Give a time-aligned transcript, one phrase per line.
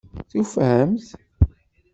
[0.29, 1.09] Tufamt-t?